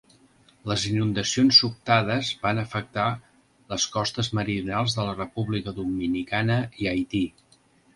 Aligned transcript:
Les 0.69 0.85
inundacions 0.91 1.59
sobtades 1.65 2.31
van 2.47 2.63
afectar 2.63 3.07
les 3.75 3.87
costes 3.99 4.33
meridionals 4.41 5.01
de 5.01 5.09
la 5.11 5.17
República 5.25 5.79
Dominicana 5.83 6.63
i 6.85 6.95
Haití. 6.97 7.29